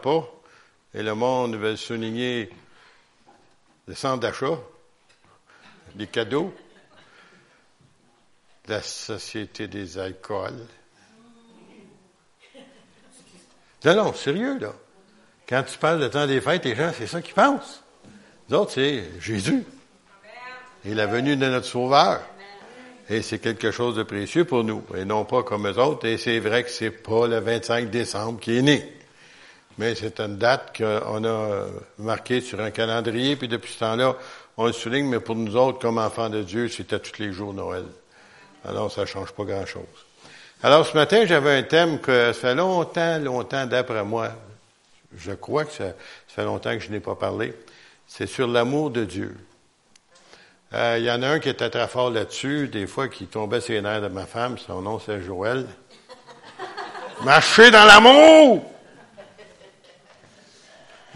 [0.00, 0.32] pas,
[0.94, 2.48] et le monde veut souligner
[3.88, 4.56] le centre d'achat,
[5.96, 6.54] les cadeaux,
[8.68, 10.68] la société des alcools.
[13.84, 14.72] Non, non, sérieux, là.
[15.48, 17.82] Quand tu parles de temps des fêtes, les gens, c'est ça qu'ils pensent.
[18.48, 19.64] Les autres, c'est Jésus.
[20.84, 22.20] Et la venue de notre Sauveur.
[23.08, 26.06] Et c'est quelque chose de précieux pour nous, et non pas comme eux autres.
[26.06, 28.97] Et c'est vrai que c'est pas le 25 décembre qui est né
[29.78, 31.66] mais c'est une date qu'on a
[31.98, 34.16] marquée sur un calendrier, puis depuis ce temps-là,
[34.56, 37.54] on le souligne, mais pour nous autres, comme enfants de Dieu, c'était tous les jours
[37.54, 37.84] Noël.
[38.64, 39.84] Alors, ça change pas grand-chose.
[40.64, 44.30] Alors, ce matin, j'avais un thème que ça fait longtemps, longtemps d'après moi.
[45.16, 45.92] Je crois que ça,
[46.26, 47.54] fait longtemps que je n'ai pas parlé.
[48.08, 49.36] C'est sur l'amour de Dieu.
[50.74, 53.60] Euh, il y en a un qui était très fort là-dessus, des fois, qui tombait
[53.60, 54.58] sur les nerfs de ma femme.
[54.58, 55.66] Son nom, c'est Joël.
[57.24, 58.77] Marcher dans l'amour!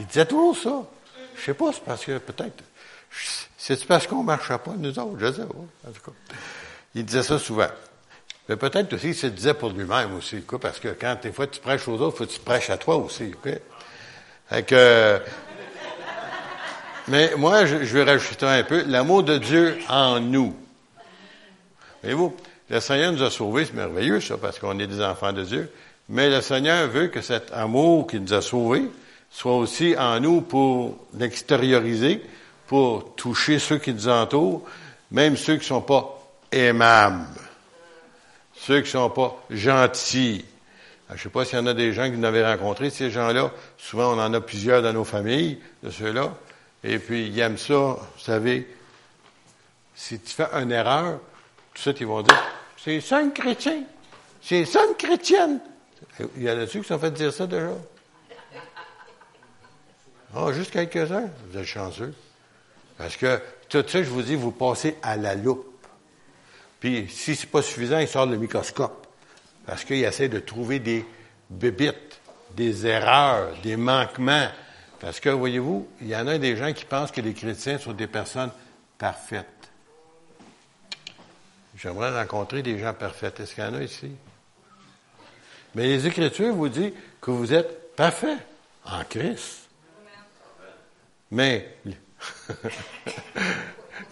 [0.03, 0.83] Il disait toujours ça.
[1.37, 2.65] Je sais pas, c'est parce que peut-être.
[3.57, 5.89] C'est parce qu'on ne marchait pas, nous autres, je sais pas.
[5.89, 6.35] En tout cas.
[6.97, 7.69] Il disait ça souvent.
[8.49, 11.47] Mais peut-être aussi qu'il se disait pour lui-même aussi, quoi, parce que quand des fois
[11.47, 13.33] tu prêches aux autres, il faut que tu prêches à toi aussi.
[13.33, 13.53] OK?
[17.07, 20.57] Mais moi, je, je vais rajouter un peu l'amour de Dieu en nous.
[22.03, 22.37] Voyez-vous,
[22.71, 25.71] le Seigneur nous a sauvés, c'est merveilleux ça, parce qu'on est des enfants de Dieu.
[26.09, 28.91] Mais le Seigneur veut que cet amour qui nous a sauvés,
[29.33, 32.23] soit aussi en nous pour l'extérioriser,
[32.67, 34.63] pour toucher ceux qui nous entourent,
[35.11, 37.27] même ceux qui ne sont pas aimables,
[38.55, 40.45] ceux qui ne sont pas gentils.
[41.09, 43.11] Je ne sais pas s'il y en a des gens que vous avez rencontrés, ces
[43.11, 43.51] gens-là.
[43.77, 46.35] Souvent, on en a plusieurs dans nos familles, de ceux-là.
[46.85, 48.67] Et puis, ils aiment ça, vous savez.
[49.95, 51.19] Si tu fais une erreur,
[51.75, 52.43] tout ça, ils vont dire,
[52.83, 53.83] c'est ça une chrétien.
[54.41, 55.61] C'est ça une chrétienne.
[56.37, 57.73] Il y en a-tu qui sont fait dire ça déjà?
[60.35, 61.29] Ah, juste quelques-uns.
[61.49, 62.15] Vous êtes chanceux.
[62.97, 65.67] Parce que tout ça, je vous dis, vous passez à la loupe.
[66.81, 69.07] Puis, si c'est pas suffisant, il sort le microscope.
[69.67, 71.05] Parce qu'il essaie de trouver des
[71.51, 72.21] bébites,
[72.57, 74.49] des erreurs, des manquements.
[75.01, 77.93] Parce que, voyez-vous, il y en a des gens qui pensent que les chrétiens sont
[77.93, 78.51] des personnes
[78.99, 79.47] parfaites.
[81.77, 83.41] J'aimerais rencontrer des gens parfaits.
[83.41, 84.11] Est-ce qu'il y en a ici?
[85.75, 88.39] Mais les Écritures vous disent que vous êtes parfaits
[88.85, 89.62] en Christ.
[91.33, 91.67] Mais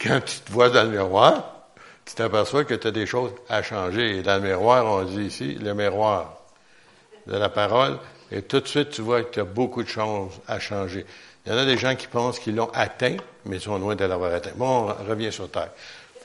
[0.02, 1.66] quand tu te vois dans le miroir,
[2.06, 4.18] tu t'aperçois que tu as des choses à changer.
[4.18, 6.38] Et dans le miroir, on dit ici, le miroir
[7.26, 7.98] de la parole,
[8.32, 11.04] et tout de suite, tu vois que tu as beaucoup de choses à changer.
[11.44, 13.96] Il y en a des gens qui pensent qu'ils l'ont atteint, mais ils sont loin
[13.96, 14.52] de l'avoir atteint.
[14.56, 15.70] Bon, on revient sur terre.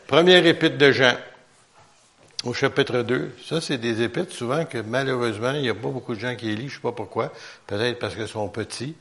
[0.07, 1.15] Première épître de Jean,
[2.45, 3.35] au chapitre 2.
[3.45, 6.45] Ça, c'est des épîtres souvent que malheureusement, il n'y a pas beaucoup de gens qui
[6.45, 7.33] les lisent, je ne sais pas pourquoi.
[7.67, 8.95] Peut-être parce qu'ils sont petits.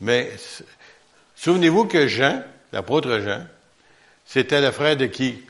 [0.00, 0.30] Mais
[1.38, 3.46] Souvenez-vous que Jean, l'apôtre Jean,
[4.26, 5.40] c'était le frère de qui?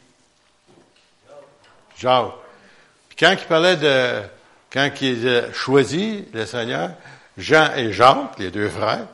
[1.99, 2.34] Jacques.
[3.09, 4.21] Puis quand il parlait de,
[4.71, 5.43] quand il a
[6.34, 6.91] le Seigneur,
[7.38, 9.06] Jean et Jacques, les deux frères,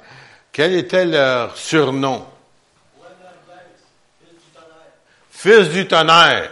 [0.52, 2.26] quel était leur surnom?
[5.30, 6.50] Fils du tonnerre.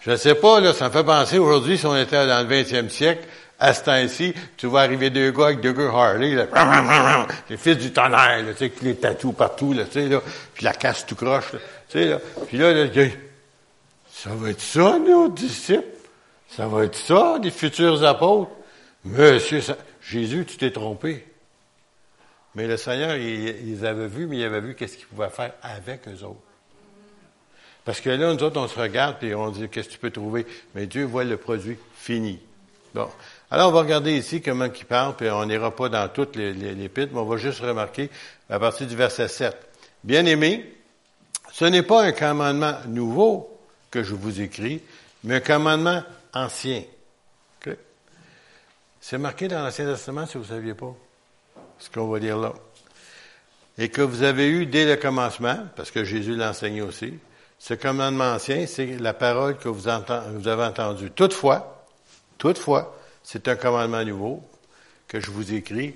[0.00, 2.48] Je ne sais pas, là, ça me fait penser aujourd'hui, si on était dans le
[2.48, 3.26] 20e siècle,
[3.60, 7.76] à ce temps-ci, tu vois arriver deux gars avec deux gars Harley, là, les fils
[7.76, 10.22] du tonnerre, là, tu sais, les tatous partout, là, tu sais, là,
[10.54, 12.18] puis la casse tout croche, là, tu sais, là.
[12.48, 12.86] Puis là, là,
[14.10, 15.84] ça va être ça, nos disciples?
[16.48, 18.50] Ça va être ça, les futurs apôtres?
[19.04, 19.60] Monsieur,
[20.02, 21.24] Jésus, tu t'es trompé.
[22.54, 25.52] Mais le Seigneur, il, les avait vus, mais il avait vu qu'est-ce qu'il pouvait faire
[25.62, 26.40] avec eux autres.
[27.84, 30.10] Parce que là, nous autres, on se regarde et on dit, qu'est-ce que tu peux
[30.10, 30.46] trouver?
[30.74, 32.40] Mais Dieu voit le produit fini.
[32.94, 33.08] Bon.
[33.52, 36.52] Alors, on va regarder ici comment il parle, puis on n'ira pas dans toutes les,
[36.52, 38.08] les, mais on va juste remarquer
[38.48, 39.56] à partir du verset 7.
[40.04, 40.72] Bien aimé,
[41.52, 43.58] ce n'est pas un commandement nouveau
[43.90, 44.80] que je vous écris,
[45.24, 46.02] mais un commandement
[46.32, 46.82] ancien.
[49.00, 50.94] C'est marqué dans l'Ancien Testament, si vous ne saviez pas,
[51.78, 52.52] ce qu'on va dire là.
[53.78, 57.14] Et que vous avez eu dès le commencement, parce que Jésus l'enseignait aussi,
[57.58, 61.10] ce commandement ancien, c'est la parole que vous avez entendue.
[61.10, 61.86] Toutefois,
[62.36, 64.42] toutefois, c'est un commandement nouveau
[65.08, 65.94] que je vous écris,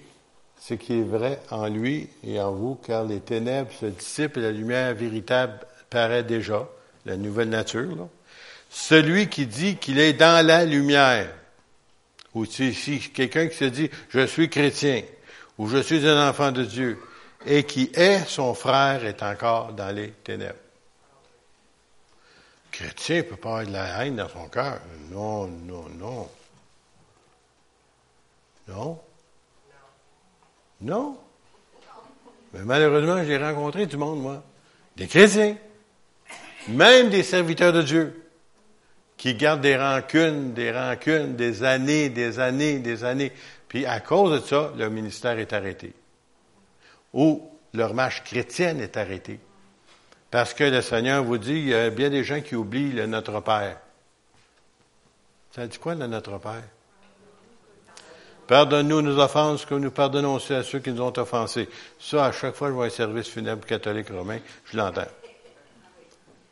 [0.60, 4.42] ce qui est vrai en lui et en vous, car les ténèbres se dissipent et
[4.42, 5.60] la lumière véritable
[5.90, 6.68] paraît déjà,
[7.04, 8.08] la nouvelle nature.
[8.70, 11.32] Celui qui dit qu'il est dans la lumière,
[12.34, 15.02] ou si, quelqu'un qui se dit je suis chrétien,
[15.58, 16.98] ou je suis un enfant de Dieu,
[17.46, 20.54] et qui est son frère est encore dans les ténèbres.
[22.72, 24.80] chrétien ne peut pas avoir de la haine dans son cœur.
[25.10, 26.28] Non, non, non.
[28.68, 29.00] Non?
[30.80, 31.18] Non.
[32.52, 34.42] Mais malheureusement, j'ai rencontré du monde, moi.
[34.96, 35.56] Des chrétiens.
[36.68, 38.28] Même des serviteurs de Dieu.
[39.16, 43.32] Qui gardent des rancunes, des rancunes, des années, des années, des années.
[43.68, 45.94] Puis à cause de ça, leur ministère est arrêté.
[47.12, 49.40] Ou leur marche chrétienne est arrêtée.
[50.30, 53.06] Parce que le Seigneur vous dit, il y a bien des gens qui oublient le
[53.06, 53.78] Notre Père.
[55.52, 56.64] Ça dit quoi, le Notre Père?
[58.46, 61.68] Pardonne-nous nos offenses, comme nous pardonnons aussi à ceux qui nous ont offensés.
[61.98, 65.06] Ça, à chaque fois que je vois un service funèbre catholique romain, je l'entends.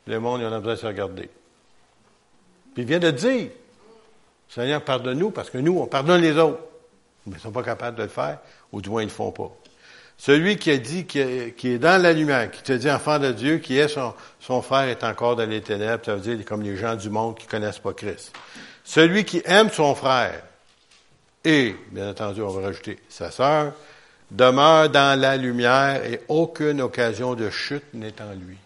[0.07, 1.31] Le monde, il en a besoin de se regarder.
[2.75, 3.51] Puis il vient de dire,
[4.49, 6.61] Seigneur, pardonne-nous, parce que nous, on pardonne les autres.
[7.27, 8.39] Mais ils ne sont pas capables de le faire,
[8.73, 9.51] ou du moins ils ne le font pas.
[10.17, 13.59] Celui qui a dit, qui est, dans la lumière, qui te dit enfant de Dieu,
[13.59, 16.77] qui est son, son frère est encore dans les ténèbres, ça veut dire comme les
[16.77, 18.33] gens du monde qui connaissent pas Christ.
[18.85, 20.43] Celui qui aime son frère,
[21.45, 23.73] et, bien entendu, on va rajouter sa sœur,
[24.31, 28.57] demeure dans la lumière et aucune occasion de chute n'est en lui.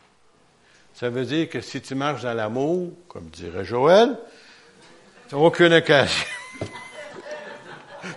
[0.94, 4.16] Ça veut dire que si tu marches dans l'amour, comme dirait Joël,
[5.32, 6.26] aucune occasion.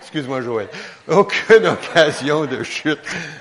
[0.00, 0.68] Excuse-moi, Joël.
[1.08, 3.00] Aucune occasion de chute.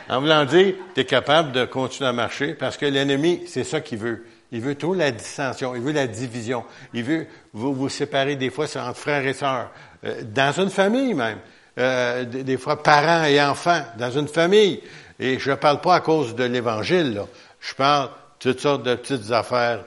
[0.10, 3.82] En voulant dire, tu es capable de continuer à marcher parce que l'ennemi, c'est ça
[3.82, 4.26] qu'il veut.
[4.52, 8.50] Il veut tout la dissension, il veut la division, il veut vous, vous séparer des
[8.50, 9.72] fois entre frères et sœurs,
[10.04, 11.38] euh, dans une famille même,
[11.78, 14.82] euh, des, fois parents et enfants, dans une famille.
[15.20, 17.28] Et je ne parle pas à cause de l'Évangile, là.
[17.60, 18.10] je parle
[18.40, 19.84] toutes sortes de petites affaires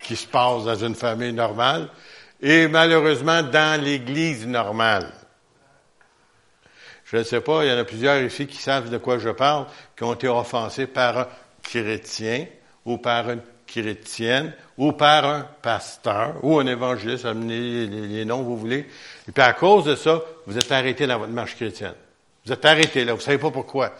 [0.00, 1.88] qui se passent dans une famille normale
[2.40, 5.12] et malheureusement dans l'Église normale.
[7.04, 9.30] Je ne sais pas, il y en a plusieurs ici qui savent de quoi je
[9.30, 9.66] parle,
[9.96, 11.28] qui ont été offensés par un
[11.62, 12.46] chrétien
[12.84, 13.42] ou par une
[13.80, 18.86] chrétienne ou par un pasteur ou un évangéliste, amenez les, noms que vous voulez.
[19.28, 21.94] Et puis à cause de ça, vous êtes arrêté dans votre marche chrétienne.
[22.44, 23.94] Vous êtes arrêté là, vous savez pas pourquoi.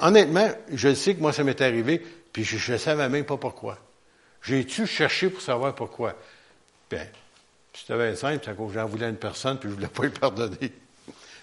[0.00, 3.78] honnêtement, je sais que moi ça m'est arrivé, puis je ne savais même pas pourquoi.
[4.42, 6.14] J'ai-tu cherché pour savoir pourquoi?
[6.90, 7.06] Bien,
[7.74, 10.10] c'était bien simple, c'est que j'en voulais une personne, puis je ne voulais pas lui
[10.10, 10.72] pardonner.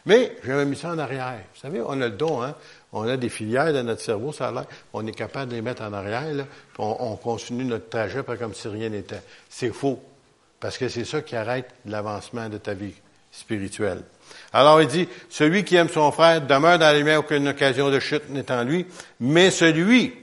[0.06, 1.42] Mais j'avais mis ça en arrière.
[1.54, 2.56] Vous savez, on a le don, hein?
[2.94, 4.66] On a des filières dans notre cerveau, ça a l'air.
[4.94, 6.46] On est capable de les mettre en arrière, là,
[6.78, 9.22] on, continue notre trajet comme si rien n'était.
[9.50, 10.02] C'est faux.
[10.60, 12.94] Parce que c'est ça qui arrête l'avancement de ta vie
[13.32, 14.04] spirituelle.
[14.54, 18.00] Alors il dit, celui qui aime son frère demeure dans la lumière, aucune occasion de
[18.00, 18.86] chute n'est en lui,
[19.20, 20.14] mais celui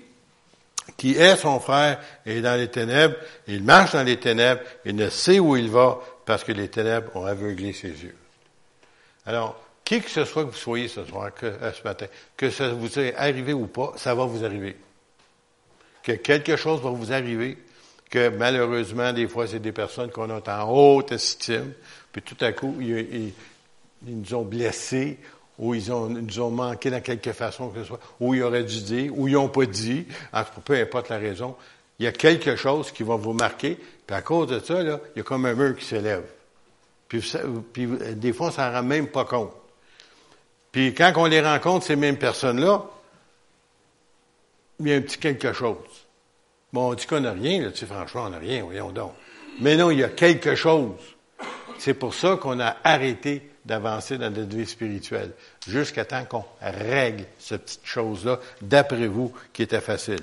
[0.97, 3.17] qui est son frère est dans les ténèbres,
[3.49, 7.17] il marche dans les ténèbres, il ne sait où il va parce que les ténèbres
[7.17, 8.17] ont aveuglé ses yeux.
[9.27, 9.61] Alors,
[9.91, 12.07] qui que ce soit que vous soyez ce soir, euh, ce matin,
[12.37, 14.77] que ça vous est arrivé ou pas, ça va vous arriver.
[16.05, 17.59] Que quelque chose va vous arriver,
[18.09, 21.73] que malheureusement, des fois, c'est des personnes qu'on a en haute estime,
[22.13, 23.33] puis tout à coup, ils,
[24.07, 25.19] nous ont blessés,
[25.59, 28.83] ou ils, nous ont manqué dans quelque façon que ce soit, ou ils auraient dû
[28.83, 30.07] dire, ou ils n'ont pas dit,
[30.65, 31.57] peu importe la raison,
[31.99, 33.77] il y a quelque chose qui va vous marquer,
[34.07, 36.23] puis à cause de ça, il y a comme un mur qui s'élève.
[37.09, 37.29] Puis,
[37.73, 39.51] puis des fois, on s'en rend même pas compte.
[40.73, 42.85] Puis quand on les rencontre, ces mêmes personnes-là,
[44.79, 45.77] il y a un petit quelque chose.
[46.73, 49.13] Bon, on dit qu'on n'a rien, là, tu sais, franchement, on n'a rien, voyons donc.
[49.61, 50.97] Mais non, il y a quelque chose.
[51.79, 55.33] C'est pour ça qu'on a arrêté d'avancer dans notre vie spirituelle,
[55.67, 60.23] jusqu'à temps qu'on règle cette petite chose-là, d'après vous, qui était facile.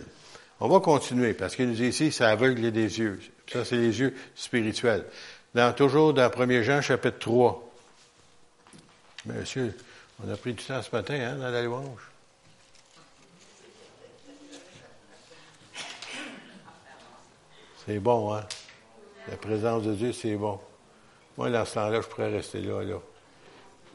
[0.60, 3.20] On va continuer, parce qu'il nous dit ici, ça aveugle des yeux.
[3.52, 5.06] Ça, c'est les yeux spirituels.
[5.54, 7.74] Dans, toujours dans 1 Jean, chapitre 3.
[9.26, 9.74] Monsieur,
[10.24, 12.12] on a pris du temps ce matin, hein, dans la louange.
[17.86, 18.44] C'est bon, hein?
[19.30, 20.60] La présence de Dieu, c'est bon.
[21.38, 22.96] Moi, dans ce temps-là, je pourrais rester là, là.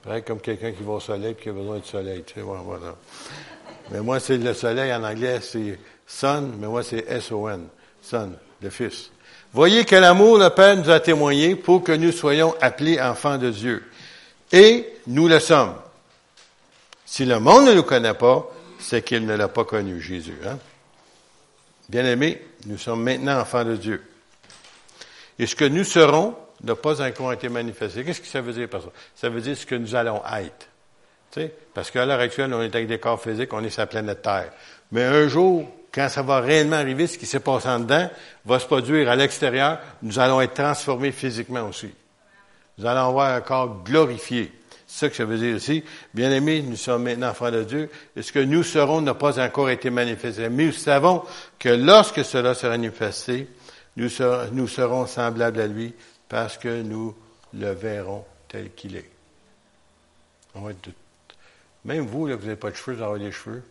[0.03, 2.23] Pareil comme quelqu'un qui va au soleil et qui a besoin de soleil.
[2.25, 2.97] Tu sais, voilà.
[3.91, 7.67] Mais moi, c'est le soleil en anglais, c'est sun, mais moi, c'est S-O-N.
[8.01, 9.11] Son, le Fils.
[9.53, 13.51] Voyez quel amour le Père nous a témoigné pour que nous soyons appelés enfants de
[13.51, 13.85] Dieu.
[14.51, 15.75] Et nous le sommes.
[17.13, 20.39] Si le monde ne nous connaît pas, c'est qu'il ne l'a pas connu, Jésus.
[20.47, 20.59] Hein?
[21.91, 24.03] bien aimé, nous sommes maintenant enfants de Dieu.
[25.39, 28.03] Et ce que nous serons n'a pas encore été manifesté.
[28.03, 28.89] Qu'est-ce que ça veut dire par ça?
[29.15, 30.71] Ça veut dire ce que nous allons être.
[31.33, 31.55] Tu sais?
[31.75, 34.23] Parce qu'à l'heure actuelle, on est avec des corps physiques, on est sur la planète
[34.23, 34.51] Terre.
[34.91, 38.09] Mais un jour, quand ça va réellement arriver, ce qui s'est passé en dedans
[38.47, 41.91] va se produire à l'extérieur, nous allons être transformés physiquement aussi.
[42.79, 44.51] Nous allons avoir un corps glorifié.
[44.93, 45.83] C'est ça que ça veut dire ici.
[46.13, 49.71] Bien-aimés, nous sommes maintenant enfants de Dieu, et ce que nous serons n'a pas encore
[49.71, 50.51] été manifesté.
[50.51, 51.23] Mais nous savons
[51.59, 53.49] que lorsque cela sera manifesté,
[53.97, 55.95] nous serons, semblables à lui
[56.29, 57.17] parce que nous
[57.55, 59.11] le verrons tel qu'il est.
[60.55, 60.91] On va être
[61.87, 63.63] Même vous, là, vous n'avez pas de cheveux, vous avez des cheveux.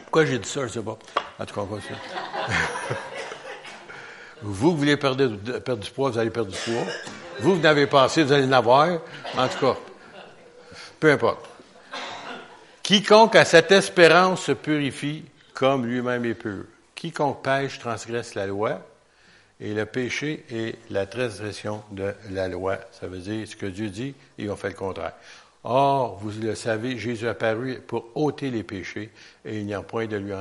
[0.00, 0.98] Pourquoi j'ai dit ça, je ne sais pas.
[1.38, 1.94] En tout cas, on continue.
[4.42, 6.82] vous, vous voulez perdre, du poids, vous allez perdre du poids.
[7.40, 8.88] Vous, vous n'avez pas assez, vous allez en avoir.
[9.36, 9.76] En tout cas,
[10.98, 11.48] peu importe.
[12.82, 15.24] Quiconque a cette espérance se purifie
[15.58, 16.64] comme lui-même est pur.
[16.94, 18.80] Quiconque pêche transgresse la loi,
[19.60, 22.78] et le péché est la transgression de la loi.
[22.92, 25.14] Ça veut dire ce que Dieu dit, et on fait le contraire.
[25.64, 29.10] Or, vous le savez, Jésus est apparu pour ôter les péchés,
[29.44, 30.32] et il n'y a point de lui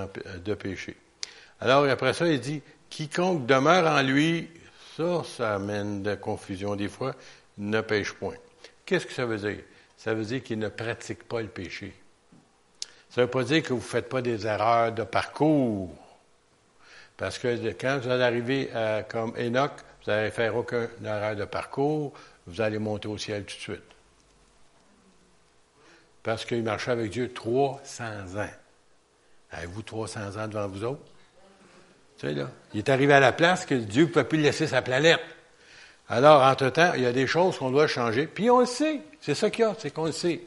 [0.46, 0.96] de péché.
[1.60, 4.48] Alors, après ça, il dit, quiconque demeure en lui,
[4.98, 7.13] ça, ça amène de confusion des fois,
[7.58, 8.36] ne pêche point.
[8.86, 9.63] Qu'est-ce que ça veut dire?
[9.96, 11.94] Ça veut dire qu'il ne pratique pas le péché.
[13.10, 15.96] Ça ne veut pas dire que vous ne faites pas des erreurs de parcours.
[17.16, 18.70] Parce que quand vous allez arriver
[19.10, 19.72] comme Enoch,
[20.04, 22.13] vous n'allez faire aucune erreur de parcours,
[22.46, 23.82] vous allez monter au ciel tout de suite.
[26.24, 28.04] Parce qu'il marchait avec Dieu 300
[28.38, 28.50] ans.
[29.51, 31.12] Avez-vous 300 ans devant vous autres?
[32.24, 35.19] Il est arrivé à la place que Dieu ne pouvait plus laisser sa planète.
[36.09, 39.01] Alors, entre-temps, il y a des choses qu'on doit changer, puis on le sait.
[39.19, 40.41] C'est ça qu'il y a, c'est qu'on le sait.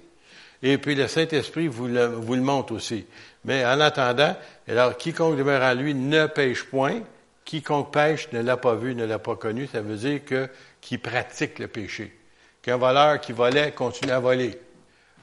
[0.62, 3.06] Et puis le Saint-Esprit vous le, vous le montre aussi.
[3.44, 4.36] Mais en attendant,
[4.68, 7.00] alors quiconque demeure en lui ne pêche point.
[7.44, 9.66] Quiconque pêche ne l'a pas vu, ne l'a pas connu.
[9.66, 10.48] Ça veut dire que
[10.80, 12.14] qui pratique le péché.
[12.62, 14.58] Qu'un voleur qui volait continue à voler.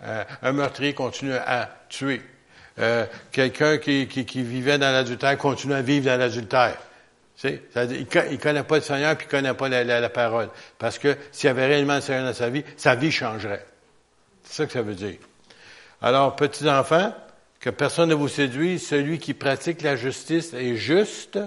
[0.03, 2.21] Euh, un meurtrier continue à tuer.
[2.79, 4.05] Euh, quelqu'un qui,
[4.43, 6.77] vivait dans l'adultère continue à vivre dans l'adultère.
[7.43, 10.49] il ne connaît pas le Seigneur puis il ne connaît pas la, parole.
[10.77, 13.65] Parce que s'il y avait réellement le Seigneur dans sa vie, sa vie changerait.
[14.43, 15.17] C'est ça que ça veut dire.
[16.01, 17.13] Alors, petits enfants,
[17.59, 21.39] que personne ne vous séduise, celui qui pratique la justice est juste.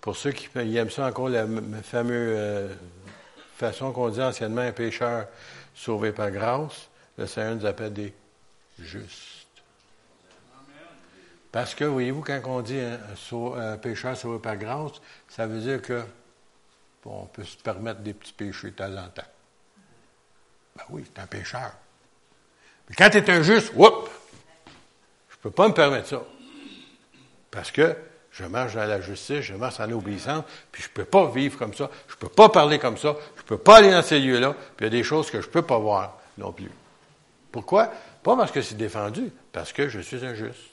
[0.00, 1.46] Pour ceux qui aiment ça encore, la
[1.82, 2.68] fameuse euh,
[3.56, 5.26] façon qu'on dit anciennement un pécheur
[5.74, 6.88] sauvé par grâce,
[7.18, 8.14] le Seigneur nous appelle des
[8.78, 9.39] justes.
[11.52, 14.92] Parce que, voyez-vous, quand on dit un, pécheur sauvé par grâce,
[15.28, 16.02] ça veut dire que
[17.04, 19.22] on peut se permettre des petits péchés de temps en temps.
[20.76, 21.72] Ben oui, c'est un pécheur.
[22.88, 24.08] Mais quand tu es un juste, whoop,
[25.30, 26.22] je ne peux pas me permettre ça.
[27.50, 27.96] Parce que
[28.30, 31.58] je marche dans la justice, je marche dans l'obéissance, puis je ne peux pas vivre
[31.58, 34.02] comme ça, je ne peux pas parler comme ça, je ne peux pas aller dans
[34.02, 36.52] ces lieux-là, puis il y a des choses que je ne peux pas voir non
[36.52, 36.70] plus.
[37.50, 37.92] Pourquoi?
[38.22, 40.69] Pas parce que c'est défendu, parce que je suis injuste.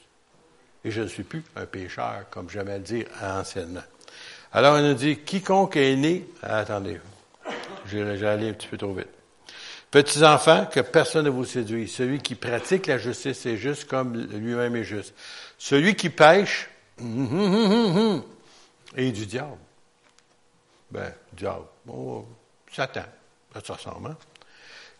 [0.84, 3.82] Et je ne suis plus un pécheur, comme j'aimais le dire anciennement.
[4.52, 7.00] Alors, on nous dit, quiconque est né, attendez,
[7.92, 9.08] allé un petit peu trop vite.
[9.90, 11.92] Petits enfants, que personne ne vous séduise.
[11.92, 15.14] Celui qui pratique la justice est juste comme lui-même est juste.
[15.56, 16.68] Celui qui pêche
[18.96, 19.56] est du diable.
[20.90, 21.64] Ben, diable.
[21.88, 22.26] Oh,
[22.70, 23.04] Satan.
[23.64, 24.16] Ça ressemble, hein?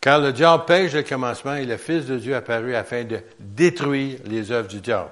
[0.01, 4.21] Car le diable pêche le commencement et le Fils de Dieu apparu afin de détruire
[4.25, 5.11] les œuvres du diable.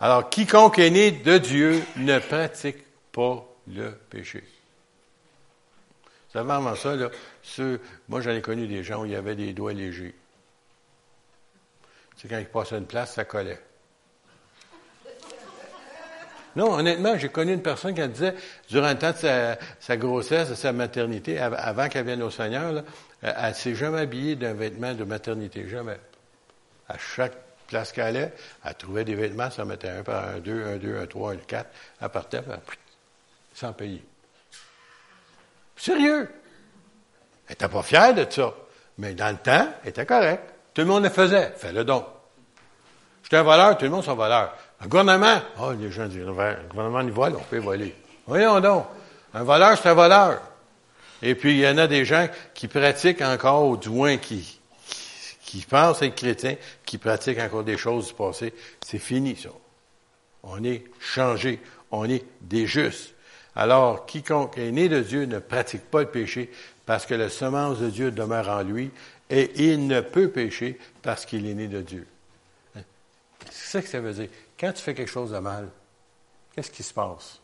[0.00, 2.78] Alors, quiconque est né de Dieu ne pratique
[3.12, 4.42] pas le péché.
[6.32, 7.10] C'est vraiment ça, là.
[8.08, 10.14] moi, j'en ai connu des gens où il y avait des doigts légers.
[12.16, 13.60] C'est quand ils passaient une place, ça collait.
[16.56, 18.34] Non, honnêtement, j'ai connu une personne qui disait,
[18.68, 22.84] durant le temps de sa, grossesse, de sa maternité, avant qu'elle vienne au Seigneur,
[23.22, 25.98] elle ne s'est jamais habillée d'un vêtement de maternité, jamais.
[26.88, 27.36] À chaque
[27.70, 28.32] place qu'elle allait,
[28.64, 31.36] elle trouvait des vêtements, ça mettait un par un, deux, un, deux, un, trois, un,
[31.36, 32.42] quatre, elle partait,
[33.54, 34.04] sans payer.
[35.76, 36.28] Sérieux?
[37.46, 38.52] Elle n'était pas fière de ça.
[38.98, 40.44] Mais dans le temps, elle était correcte.
[40.74, 41.52] Tout le monde le faisait.
[41.56, 42.04] Fais-le donc.
[43.22, 44.54] J'étais un voleur, tout le monde sont voleurs.
[44.80, 47.94] Un gouvernement, oh, les gens disent, le gouvernement, il vole, on peut voler.
[48.26, 48.86] Voyons donc.
[49.32, 50.40] Un voleur, c'est un voleur.
[51.22, 54.59] Et puis, il y en a des gens qui pratiquent encore, ou du moins qui,
[55.42, 58.52] qui pensent être chrétiens, qui pratiquent encore des choses du passé.
[58.84, 59.50] C'est fini, ça.
[60.42, 61.60] On est changé.
[61.90, 63.14] On est des justes.
[63.56, 66.50] Alors, quiconque est né de Dieu ne pratique pas le péché
[66.86, 68.90] parce que la semence de Dieu demeure en lui
[69.28, 72.06] et il ne peut pécher parce qu'il est né de Dieu.
[73.50, 74.28] C'est ça que ça veut dire.
[74.58, 75.68] Quand tu fais quelque chose de mal,
[76.54, 77.40] qu'est-ce qui se passe?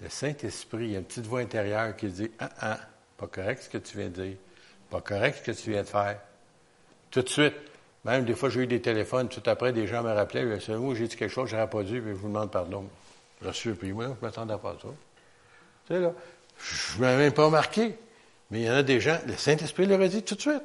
[0.00, 2.80] Le Saint-Esprit, il y a une petite voix intérieure qui dit Ah, ah,
[3.16, 4.36] pas correct ce que tu viens de dire,
[4.90, 6.20] pas correct ce que tu viens de faire.
[7.16, 7.54] Tout de suite.
[8.04, 11.08] Même des fois, j'ai eu des téléphones, tout après, des gens me rappelaient, moi, j'ai
[11.08, 12.84] dit quelque chose, je n'aurais pas dû, mais je vous demande pardon.
[13.40, 14.88] Je suis surpris, moi, je m'attendais pas à ça.
[15.86, 16.12] Tu sais, là,
[16.58, 17.96] je ne m'avais même pas remarqué.
[18.50, 20.62] Mais il y en a des gens, le Saint-Esprit leur a dit tout de suite.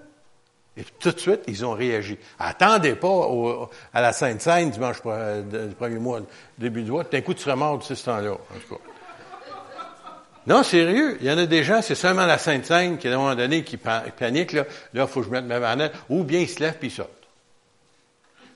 [0.76, 2.18] Et tout de suite, ils ont réagi.
[2.38, 6.20] Attendez pas à la Sainte Seine dimanche euh, du premier mois,
[6.58, 7.06] début du mois.
[7.06, 8.82] D'un coup, tu seras mort de ce temps-là, en tout cas.
[10.48, 11.18] Non, sérieux.
[11.22, 13.36] Il y en a des gens, c'est seulement la Sainte Seine qui, à un moment
[13.36, 14.66] donné, qui panique, là.
[14.94, 15.94] Il faut que je mette ma manette.
[16.10, 17.12] Ou bien ils se lèvent puis ils sortent.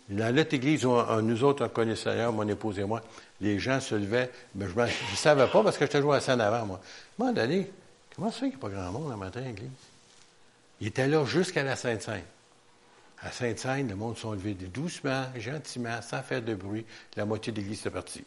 [0.09, 3.01] Dans notre église, nous autres, on connaît Seigneur, mon épouse et moi,
[3.41, 6.41] les gens se levaient, mais je ne savais pas parce que j'étais joué à scène
[6.41, 6.79] avant, moi.
[6.79, 7.71] À un moment donné,
[8.15, 9.69] comment ça qu'il n'y a pas grand monde le matin à l'église?
[10.79, 12.21] Il était là jusqu'à la Sainte-Seine.
[13.23, 16.85] À Sainte-Seine, le monde sont levés doucement, gentiment, sans faire de bruit.
[17.15, 18.23] La moitié de l'église est partie.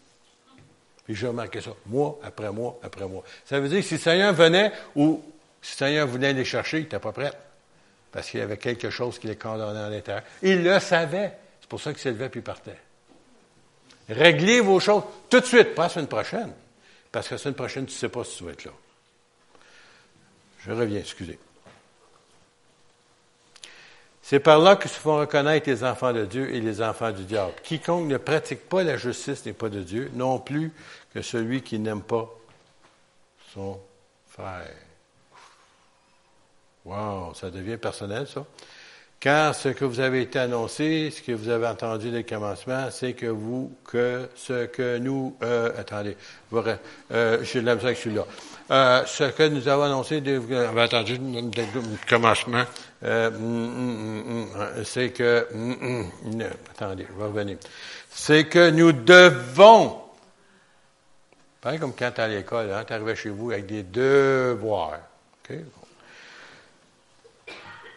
[1.09, 3.25] Puis j'ai remarqué ça, mois après mois après mois.
[3.47, 5.23] Ça veut dire que si le Seigneur venait ou
[5.62, 7.33] si le Seigneur venait les chercher, il n'était pas prêt.
[8.12, 10.23] Parce qu'il y avait quelque chose qui les condamnait à l'intérieur.
[10.43, 11.33] Il le savait.
[11.62, 12.77] C'est pour ça qu'il s'élevait puis partait.
[14.11, 16.53] Réglez vos choses tout de suite, pas la semaine prochaine.
[17.11, 18.73] Parce que la semaine prochaine, tu ne sais pas si tu vas être là.
[20.67, 21.38] Je reviens, excusez.
[24.29, 27.25] C'est par là que se font reconnaître les enfants de Dieu et les enfants du
[27.25, 27.55] diable.
[27.62, 30.71] Quiconque ne pratique pas la justice n'est pas de Dieu, non plus
[31.12, 32.29] que celui qui n'aime pas
[33.55, 33.81] son
[34.29, 34.75] frère.
[36.85, 38.45] Wow, ça devient personnel, ça.
[39.21, 42.87] Car ce que vous avez été annoncé, ce que vous avez entendu dès le commencement,
[42.93, 46.17] c'est que vous, que ce que nous, euh, attendez,
[47.11, 48.25] euh, j'ai de la misère que je suis là.
[48.71, 52.62] Euh, ce que nous avons annoncé, vous avez entendu dès le commencement,
[53.03, 55.49] euh, mm, mm, mm, c'est que,
[56.71, 57.57] attendez, je vais revenir.
[58.09, 59.97] C'est que nous devons,
[61.76, 65.00] comme quand tu à l'école, hein, tu arrives chez vous avec des devoirs.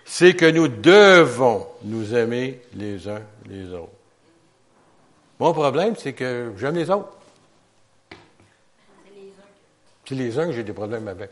[0.06, 3.94] C'est que nous devons nous aimer les uns les autres.
[5.40, 7.14] Mon problème, c'est que j'aime les autres.
[10.06, 11.30] C'est les uns que j'ai des problèmes avec.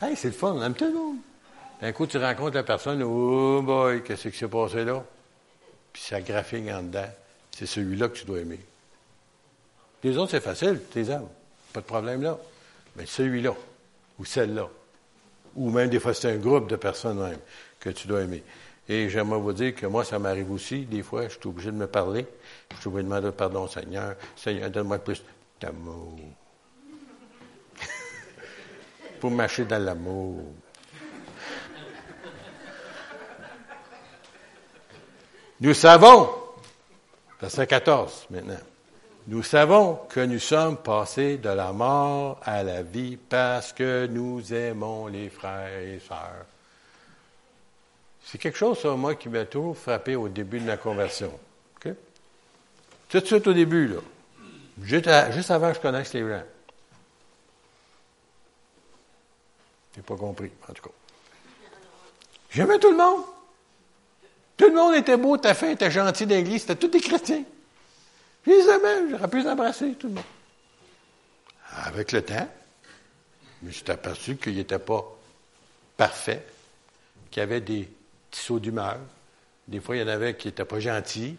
[0.00, 1.16] Hey, c'est le fun, on aime tout le monde.
[1.80, 5.04] D'un coup, tu rencontres la personne, oh boy, qu'est-ce qui s'est passé là?
[5.92, 7.08] Puis ça graphique en dedans.
[7.52, 8.60] C'est celui-là que tu dois aimer.
[10.02, 11.28] Les autres, c'est facile, tu les aimes.
[11.72, 12.38] Pas de problème là.
[12.96, 13.54] Mais celui-là,
[14.18, 14.68] ou celle-là,
[15.54, 17.38] ou même des fois c'est un groupe de personnes même
[17.80, 18.42] que tu dois aimer.
[18.88, 21.76] Et j'aimerais vous dire que moi, ça m'arrive aussi, des fois, je suis obligé de
[21.76, 22.26] me parler,
[22.74, 24.16] je suis obligé de demander pardon Seigneur.
[24.36, 25.22] Seigneur, donne-moi plus
[25.60, 26.18] d'amour.
[29.20, 30.42] Pour marcher dans l'amour.
[35.60, 36.28] Nous savons,
[37.40, 38.58] verset 14 maintenant,
[39.28, 44.52] nous savons que nous sommes passés de la mort à la vie parce que nous
[44.52, 46.46] aimons les frères et sœurs.
[48.24, 51.32] C'est quelque chose, ça, moi, qui m'a toujours frappé au début de ma conversion.
[53.12, 54.00] Tout de suite au début, là.
[54.82, 56.42] Juste, avant que je connaisse les gens.
[59.92, 60.94] Je n'ai pas compris, en tout cas.
[62.50, 63.24] J'aimais tout le monde.
[64.56, 67.44] Tout le monde était beau, ta fin était gentil d'église, c'était tous des chrétiens.
[68.46, 70.24] Je les aimais, j'aurais pu les embrasser, tout le monde.
[71.84, 72.48] Avec le temps,
[73.60, 75.04] je me suis aperçu qu'il n'était pas
[75.96, 76.44] parfait,
[77.30, 77.88] qu'il y avait des
[78.30, 78.98] petits sauts d'humeur.
[79.68, 81.36] Des fois, il y en avait qui n'étaient pas gentils.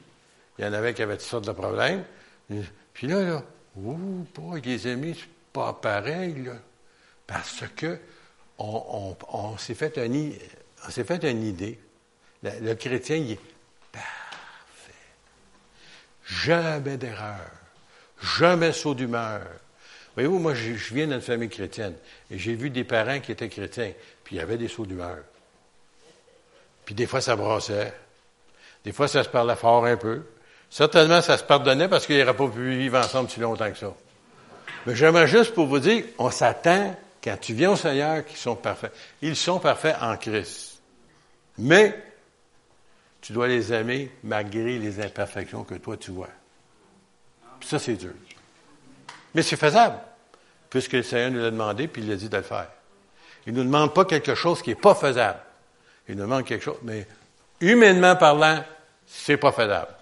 [0.58, 2.04] Il y en avait qui avaient toutes sortes de problèmes.
[2.94, 3.44] Puis là, là,
[3.76, 6.54] ouh, pas les amis, c'est pas pareil, là.
[7.28, 8.00] Parce que
[8.60, 11.80] on, s'est fait, une idée.
[12.44, 13.40] Le, chrétien, il est
[16.42, 17.50] Jamais d'erreur.
[18.38, 19.42] Jamais saut d'humeur.
[20.16, 21.96] Voyez-vous, moi, je, viens d'une famille chrétienne
[22.30, 23.92] et j'ai vu des parents qui étaient chrétiens,
[24.24, 25.18] puis il y avait des sauts d'humeur.
[26.86, 27.94] Puis des fois, ça brassait.
[28.84, 30.22] Des fois, ça se parlait fort un peu.
[30.70, 33.94] Certainement, ça se pardonnait parce qu'ils n'auraient pas pu vivre ensemble si longtemps que ça.
[34.86, 38.56] Mais j'aimerais juste pour vous dire, on s'attend, quand tu viens au Seigneur, qu'ils sont
[38.56, 38.94] parfaits.
[39.22, 40.82] Ils sont parfaits en Christ.
[41.58, 41.96] Mais
[43.24, 46.30] tu dois les aimer malgré les imperfections que toi tu vois.
[47.62, 48.12] ça, c'est dur.
[49.34, 49.98] Mais c'est faisable,
[50.70, 52.68] puisque le Seigneur nous l'a demandé, puis il a dit de le faire.
[53.48, 55.40] Il ne nous demande pas quelque chose qui n'est pas faisable.
[56.10, 57.08] Il nous demande quelque chose, mais
[57.62, 58.62] humainement parlant,
[59.08, 59.96] c'est pas faisable.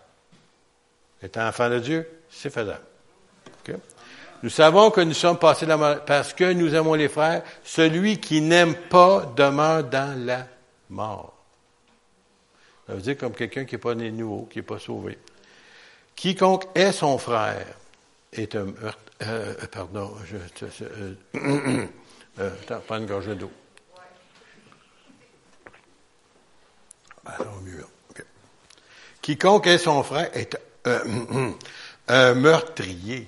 [1.22, 2.82] Étant enfant de Dieu, c'est faisable.
[4.42, 7.44] Nous savons que nous sommes passés la mort parce que nous aimons les frères.
[7.64, 10.48] Celui qui n'aime pas demeure dans la
[10.90, 11.41] mort.
[12.92, 15.18] Ça veut dire comme quelqu'un qui n'est pas né nouveau, qui n'est pas sauvé.
[16.14, 17.66] Quiconque est son frère
[18.34, 19.00] est un meurtre.
[19.22, 20.36] Euh, euh, pardon, je,
[20.84, 21.16] euh,
[22.40, 22.50] euh,
[22.86, 23.50] pas une gorgée d'eau.
[27.26, 27.86] Alors, mieux.
[29.22, 30.58] Quiconque est son frère est
[32.10, 33.26] un meurtrier.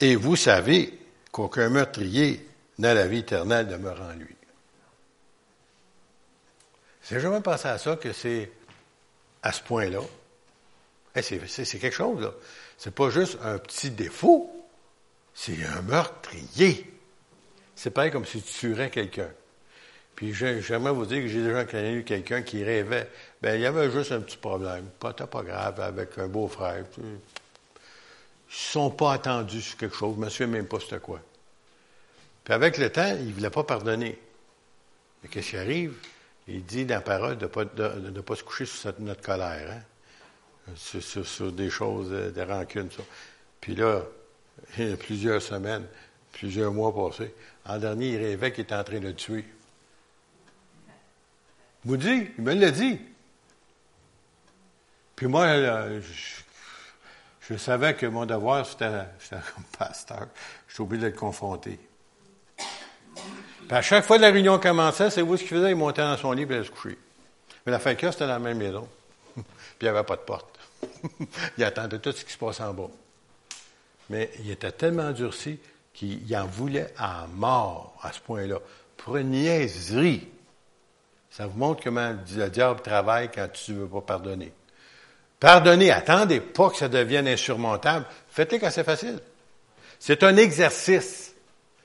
[0.00, 0.98] Et vous savez
[1.30, 4.35] qu'aucun meurtrier n'a la vie éternelle demeure en lui.
[7.08, 8.50] J'ai jamais pensé à ça, que c'est
[9.42, 10.00] à ce point-là.
[11.14, 11.38] c'est
[11.78, 12.32] quelque chose, là.
[12.78, 14.52] C'est pas juste un petit défaut.
[15.34, 16.92] C'est un meurtrier.
[17.74, 19.30] C'est pareil comme si tu tuerais quelqu'un.
[20.16, 23.08] Puis j'aimerais vous dire que j'ai déjà connu quelqu'un qui rêvait.
[23.42, 24.86] Ben, il y avait juste un petit problème.
[24.98, 26.84] Pas, pas grave, avec un beau-frère.
[26.98, 27.18] Ils ne
[28.48, 30.16] sont pas attendus sur quelque chose.
[30.16, 31.20] Je me souviens même pas c'était quoi.
[32.44, 34.18] Puis avec le temps, il ne voulait pas pardonner.
[35.22, 35.94] Mais qu'est-ce qui arrive?
[36.48, 39.70] Il dit dans la parole de ne pas, de, pas se coucher sur notre colère.
[39.72, 40.72] Hein?
[40.76, 42.90] Sur, des choses, euh, des rancunes.
[42.90, 43.02] Ça.
[43.60, 44.02] Puis là,
[44.78, 45.86] il y a plusieurs semaines,
[46.32, 49.44] plusieurs mois passés, en dernier, il rêvait qu'il était en train de le tuer.
[51.84, 53.00] Vous dit, il me l'a dit.
[55.14, 55.46] Puis moi,
[57.48, 60.26] je, savais que mon devoir, c'était comme pasteur.
[60.68, 61.78] Je suis obligé de le confronter.
[63.66, 65.70] Puis à chaque fois que la réunion commençait, c'est vous ce qu'il faisait?
[65.70, 66.98] Il montait dans son lit et il se coucher.
[67.64, 68.88] Mais la fin que c'était dans la même maison.
[69.34, 69.44] puis
[69.80, 70.58] il n'y avait pas de porte.
[71.58, 72.90] il attendait tout ce qui se passait en bas.
[74.08, 75.58] Mais il était tellement durci
[75.92, 78.58] qu'il en voulait à mort à ce point-là.
[78.96, 80.28] Pour une niaiserie.
[81.30, 84.52] Ça vous montre comment le diable travaille quand tu ne veux pas pardonner.
[85.40, 88.06] Pardonnez, attendez pas que ça devienne insurmontable.
[88.30, 89.18] Faites-le quand c'est facile.
[89.98, 91.34] C'est un exercice.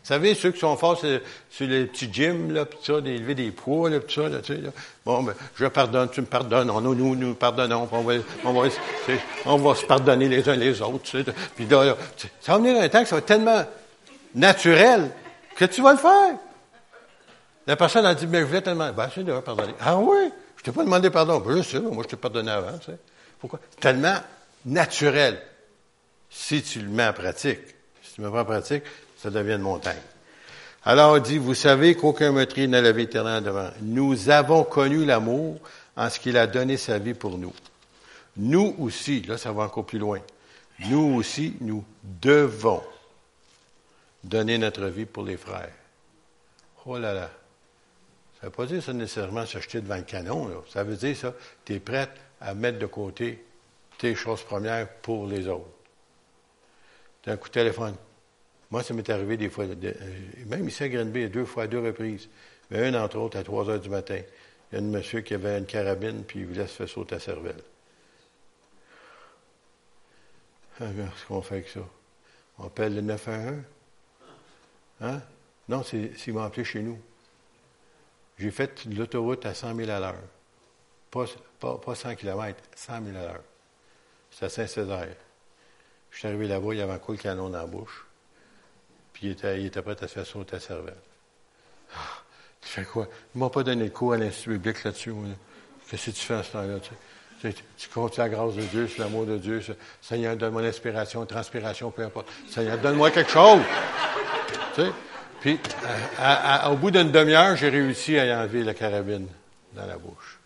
[0.04, 3.52] Vous savez, ceux qui sont forts sur, les petits gyms, là, pis ça, d'élever des
[3.52, 4.72] poids, là, pis ça, là, tu sais, là.
[5.06, 8.14] Bon, ben, je pardonne, tu me pardonnes, on, nous, nous, nous pardonnons, on va,
[9.46, 11.32] on va, se pardonner les uns les autres, tu sais.
[11.56, 11.96] Puis là,
[12.40, 13.64] ça va venir un temps que ça va être tellement
[14.34, 15.12] naturel
[15.56, 16.36] que tu vas le faire.
[17.68, 19.76] La personne a dit, mais je voulais tellement, ben, c'est de pardonner.
[19.80, 20.32] Ah oui?
[20.58, 21.40] Je t'ai pas demandé pardon.
[21.40, 22.98] Ben, je sais, moi, je t'ai pardonné avant, tu sais.
[23.40, 23.60] Pourquoi?
[23.80, 24.18] Tellement
[24.66, 25.42] naturel.
[26.30, 27.60] Si tu le mets en pratique.
[28.02, 28.84] Si tu le mets pas en pratique,
[29.21, 30.01] ça devient une montagne.
[30.84, 33.69] Alors il dit, vous savez qu'aucun meurtrier n'a la vie éternelle devant.
[33.81, 35.60] Nous avons connu l'amour
[35.95, 37.53] en ce qu'il a donné sa vie pour nous.
[38.38, 40.19] Nous aussi, là ça va encore plus loin,
[40.88, 42.81] nous aussi, nous devons
[44.23, 45.73] donner notre vie pour les frères.
[46.86, 47.29] Oh là là.
[48.39, 50.47] Ça ne veut pas dire ça nécessairement s'acheter devant le canon.
[50.47, 50.55] Là.
[50.67, 53.45] Ça veut dire ça, tu es prête à mettre de côté
[53.99, 55.69] tes choses premières pour les autres.
[57.23, 57.95] D'un coup de téléphone.
[58.71, 59.93] Moi, ça m'est arrivé des fois, euh,
[60.47, 62.29] même ici à Grenby, deux fois, deux reprises.
[62.69, 64.21] Mais une, entre autres, à 3 heures du matin.
[64.71, 67.15] Il y a un monsieur qui avait une carabine, puis il voulait se faire sauter
[67.15, 67.62] à cervelle.
[70.79, 71.81] Ah, qu'est-ce qu'on fait avec ça?
[72.57, 73.63] On appelle le 911?
[75.01, 75.21] Hein?
[75.67, 76.97] Non, c'est s'ils m'ont appelé chez nous.
[78.38, 80.15] J'ai fait l'autoroute à 100 000 à l'heure.
[81.12, 81.25] Pas,
[81.60, 83.43] pas, 100 km, 100 000 à l'heure.
[84.31, 85.15] C'est à Saint-Césaire.
[86.10, 88.05] Je suis arrivé là-bas, il y avait un coup de canon dans la bouche.
[89.21, 90.93] Il était, prêt à se faire sauter la cervelle.
[91.95, 91.99] Ah,
[92.62, 93.07] tu fais quoi?
[93.36, 95.13] Ils m'ont pas donné le à l'Institut public là-dessus.
[95.89, 96.79] Qu'est-ce que tu fais à ce temps-là?
[97.41, 99.62] Tu, tu, comptes la grâce de Dieu, sur l'amour de Dieu.
[100.01, 102.27] Seigneur, donne-moi l'inspiration, transpiration, peu importe.
[102.47, 103.62] Seigneur, donne-moi quelque chose.
[104.75, 104.84] tu?
[105.41, 105.60] Puis,
[106.69, 109.27] au bout d'une demi-heure, j'ai réussi à y enlever la carabine
[109.73, 110.40] dans la bouche.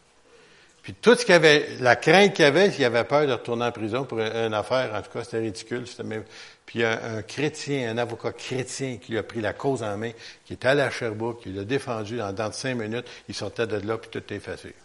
[0.85, 3.71] Puis tout ce qu'il avait, la crainte qu'il avait, il avait peur de retourner en
[3.71, 5.87] prison pour une affaire, en tout cas, c'était ridicule.
[5.87, 6.23] C'était même,
[6.63, 10.11] puis un, un, chrétien, un avocat chrétien qui lui a pris la cause en main,
[10.45, 13.77] qui est allé à Sherbrooke, qui l'a défendu dans, dans cinq minutes, il sortait de
[13.77, 14.75] là, puis tout était effacé.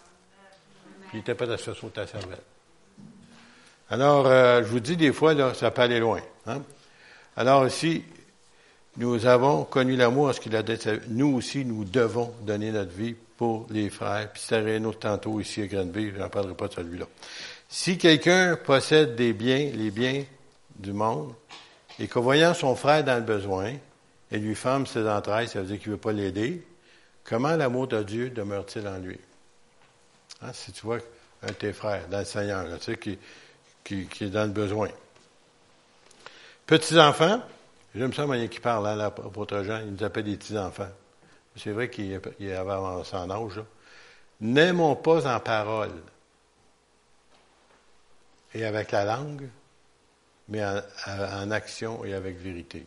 [1.11, 2.39] Puis il était pas à se sauter à cervelle.
[3.91, 6.23] Alors, euh, je vous dis, des fois, là, ça peut aller loin.
[6.47, 6.63] Hein?
[7.37, 8.05] Alors ici,
[8.97, 10.63] nous avons connu l'amour ce qu'il a.
[11.09, 14.31] Nous aussi, nous devons donner notre vie pour les frères.
[14.31, 17.07] Puis c'était un autre tantôt ici à Granby, je n'en parlerai pas de celui-là.
[17.71, 20.25] Si quelqu'un possède des biens, les biens
[20.77, 21.33] du monde,
[21.99, 23.73] et qu'en voyant son frère dans le besoin,
[24.31, 26.67] et lui ferme ses entrailles, ça veut dire qu'il ne veut pas l'aider,
[27.25, 29.19] comment l'amour de Dieu demeure-t-il en lui?
[30.43, 30.99] Hein, si tu vois
[31.43, 33.19] un de tes frères dans le Seigneur, tu sais, qui,
[34.07, 34.91] qui, est dans le besoin.
[36.67, 37.41] Petits-enfants,
[37.95, 40.91] j'aime ça, moi, qui parle, hein, l'apôtre Jean, il nous appelle des petits-enfants.
[41.57, 43.63] C'est vrai qu'il avait avancé en âge.
[44.41, 45.93] N'aimons pas en parole
[48.55, 49.49] et avec la langue,
[50.49, 52.87] mais en, action et avec vérité.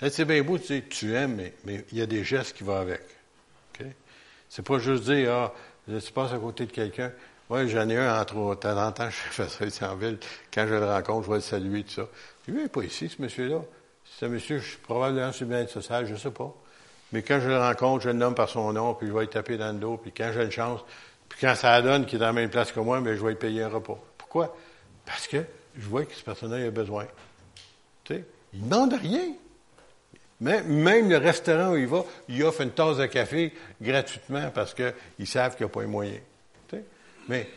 [0.00, 2.76] c'est bien beau, tu sais, tu aimes, mais, il y a des gestes qui vont
[2.76, 3.02] avec.
[3.74, 3.92] Okay?
[4.48, 5.52] C'est pas juste dire, ah,
[5.86, 7.12] tu passes à côté de quelqu'un.
[7.48, 8.68] Oui, j'en ai un entre autres.
[8.68, 10.18] De temps je fais ça ici en ville.
[10.52, 12.08] Quand je le rencontre, je vais le saluer, tout ça.
[12.48, 13.62] Il n'est pas ici, ce monsieur-là.
[14.04, 16.54] C'est un monsieur, je suis probablement sur bien social, je ne sais pas.
[17.12, 19.28] Mais quand je le rencontre, je le nomme par son nom, puis je vais lui
[19.28, 20.80] taper dans le dos, puis quand j'ai une chance,
[21.28, 23.30] puis quand ça donne qu'il est dans la même place que moi, mais je vais
[23.30, 23.98] lui payer un repas.
[24.18, 24.56] Pourquoi?
[25.04, 25.44] Parce que
[25.76, 27.06] je vois que ce personnage a besoin.
[28.04, 29.34] Tu sais, il ne demande rien.
[30.40, 34.74] Mais même le restaurant où il va, il offre une tasse de café gratuitement parce
[34.74, 36.20] qu'ils savent qu'il n'y a pas les moyens.
[36.68, 36.84] Tu sais?
[37.28, 37.48] Mais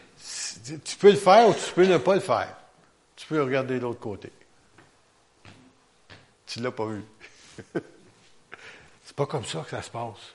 [0.84, 2.56] tu peux le faire ou tu peux ne pas le faire.
[3.16, 4.32] Tu peux regarder de l'autre côté.
[6.46, 7.04] Tu l'as pas vu.
[9.20, 10.34] pas comme ça que ça se passe.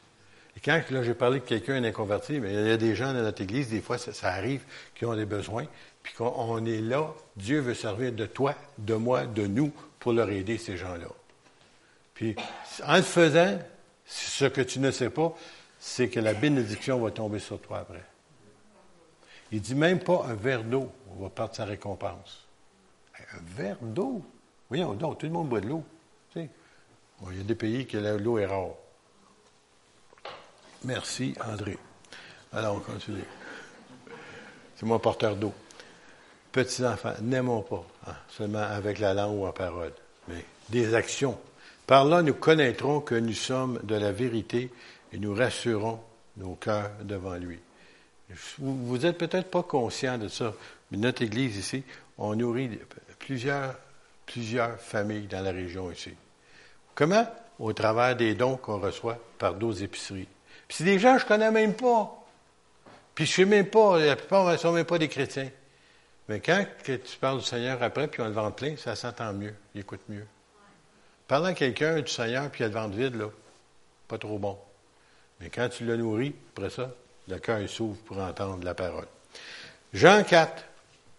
[0.54, 3.22] Et quand là, j'ai parlé de quelqu'un d'inconverti, mais il y a des gens dans
[3.22, 4.62] notre Église, des fois, ça, arrive,
[4.94, 5.64] qui ont des besoins,
[6.02, 10.28] puis qu'on est là, Dieu veut servir de toi, de moi, de nous, pour leur
[10.28, 11.06] aider, ces gens-là.
[12.12, 12.36] Puis,
[12.86, 13.58] en le faisant,
[14.04, 15.34] ce que tu ne sais pas,
[15.78, 18.04] c'est que la bénédiction va tomber sur toi après.
[19.50, 22.46] Il dit même pas un verre d'eau va perdre sa récompense.
[23.18, 24.22] Un verre d'eau?
[24.68, 25.84] Voyons donc, tout le monde boit de l'eau.
[27.30, 28.74] Il y a des pays où l'eau est rare.
[30.84, 31.78] Merci, André.
[32.52, 33.24] Alors, on continue.
[34.76, 35.52] C'est mon porteur d'eau.
[36.52, 39.92] Petits enfants, n'aimons pas hein, seulement avec la langue ou en parole,
[40.28, 41.38] mais des actions.
[41.86, 44.70] Par là, nous connaîtrons que nous sommes de la vérité
[45.12, 46.00] et nous rassurons
[46.36, 47.58] nos cœurs devant lui.
[48.58, 50.54] Vous n'êtes peut-être pas conscient de ça,
[50.90, 51.82] mais notre Église ici,
[52.18, 52.78] on nourrit
[53.18, 53.74] plusieurs,
[54.26, 56.10] plusieurs familles dans la région ici.
[56.94, 57.26] Comment?
[57.58, 60.28] Au travers des dons qu'on reçoit par d'autres épiceries.
[60.68, 62.12] Puis c'est des gens que je connais même pas.
[63.14, 65.50] Puis je sais même pas, la plupart ne sont même pas des chrétiens.
[66.28, 69.54] Mais quand tu parles du Seigneur après, puis on le vend plein, ça s'entend mieux,
[69.74, 70.26] il écoute mieux.
[71.28, 73.26] Parlant à quelqu'un du Seigneur, puis il a le ventre vide, là,
[74.08, 74.58] pas trop bon.
[75.40, 76.90] Mais quand tu le nourris, après ça,
[77.28, 79.06] le cœur s'ouvre pour entendre la parole.
[79.92, 80.64] Jean 4,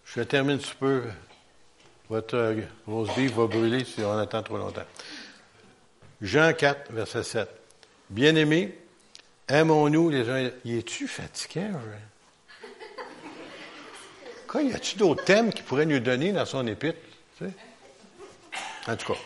[0.04, 1.04] je termine un peu.
[2.08, 4.84] Votre rose beef va brûler si on attend trop longtemps.
[6.22, 7.48] Jean 4, verset 7.
[8.10, 8.78] Bien-aimés,
[9.48, 10.50] aimons-nous les uns.
[10.64, 11.68] Y es-tu fatigué,
[14.46, 16.98] Quoi, y a-tu d'autres thèmes qu'il pourrait nous donner dans son épître?
[18.86, 19.18] En tout cas,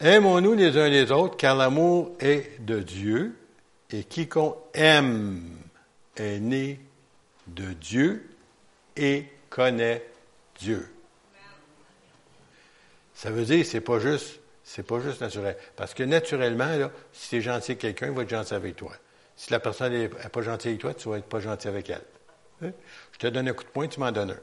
[0.00, 3.36] aimons-nous les uns les autres, car l'amour est de Dieu,
[3.90, 5.58] et quiconque aime
[6.16, 6.80] est né
[7.46, 8.28] de Dieu
[8.96, 10.04] et connaît
[10.58, 10.88] Dieu.
[13.14, 15.56] Ça veut dire c'est pas juste c'est pas juste naturel.
[15.76, 18.76] Parce que naturellement, là, si tu es gentil avec quelqu'un, il va être gentil avec
[18.76, 18.92] toi.
[19.36, 22.02] Si la personne n'est pas gentille avec toi, tu vas être pas gentil avec elle.
[22.62, 22.70] Hein?
[23.12, 24.40] Je te donne un coup de poing, tu m'en donnes un.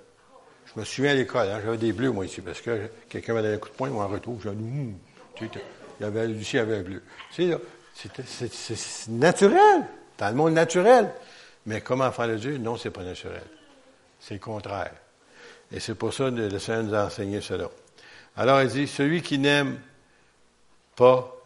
[0.73, 3.41] Je me souviens à l'école, hein, j'avais des bleus, moi, ici, parce que quelqu'un m'a
[3.41, 4.93] donné un coup de poing, moi, en retour, j'ai dit,
[5.41, 7.01] il y avait, Lucie avait un bleu.
[7.33, 7.51] Tu
[7.93, 9.85] sais, c'est naturel.
[10.17, 11.11] Dans le monde naturel.
[11.65, 13.43] Mais comme enfant de Dieu, non, c'est pas naturel.
[14.19, 14.93] C'est le contraire.
[15.71, 17.69] Et c'est pour ça que le Seigneur nous a enseigné cela.
[18.35, 19.79] Alors, il dit, celui qui n'aime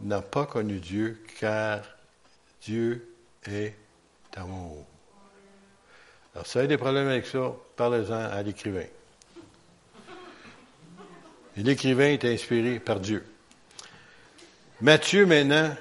[0.01, 1.81] n'a pas connu Dieu, car
[2.61, 3.07] Dieu
[3.45, 3.75] est
[4.35, 4.85] amour.
[6.33, 8.85] Alors, si vous avez des problèmes avec ça, parlez-en à l'écrivain.
[11.57, 13.23] l'écrivain est inspiré par Dieu.
[14.81, 15.75] Matthieu, maintenant,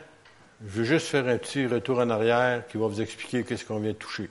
[0.64, 3.80] je veux juste faire un petit retour en arrière qui va vous expliquer qu'est-ce qu'on
[3.80, 4.28] vient de toucher.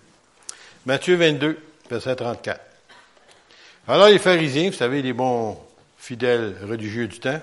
[0.86, 1.58] Matthieu 22,
[1.90, 2.62] verset 34.
[3.88, 5.58] Alors les pharisiens, vous savez, les bons
[5.98, 7.42] fidèles religieux du temps,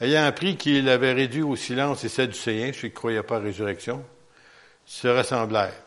[0.00, 3.38] ayant appris qu'il avait réduit au silence les Sadducéens, ceux qui ne croyaient pas à
[3.38, 4.04] la résurrection,
[4.86, 5.82] se rassemblèrent.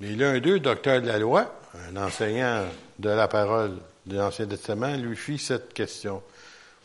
[0.00, 1.52] Mais l'un d'eux, docteur de la loi,
[1.90, 2.64] un enseignant
[2.98, 6.22] de la parole de l'Ancien Testament, lui fit cette question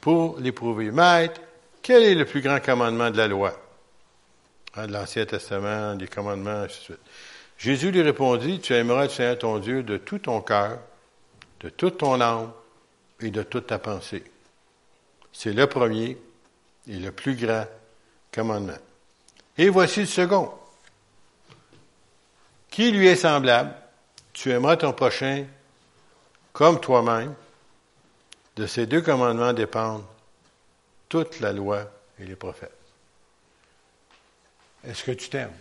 [0.01, 0.91] pour l'éprouver.
[0.91, 1.41] Maître,
[1.81, 3.53] quel est le plus grand commandement de la loi?
[4.75, 6.99] Hein, de l'Ancien Testament, des commandements, ainsi de suite.
[7.57, 10.79] Jésus lui répondit, Tu aimeras le Seigneur ton Dieu de tout ton cœur,
[11.59, 12.51] de toute ton âme
[13.19, 14.23] et de toute ta pensée.
[15.31, 16.17] C'est le premier
[16.87, 17.65] et le plus grand
[18.31, 18.77] commandement.
[19.57, 20.51] Et voici le second.
[22.69, 23.75] Qui lui est semblable?
[24.33, 25.45] Tu aimeras ton prochain
[26.51, 27.35] comme toi-même.
[28.55, 30.05] De ces deux commandements dépendent
[31.09, 31.85] toute la loi
[32.19, 32.77] et les prophètes.
[34.83, 35.53] Est-ce que tu t'aimes?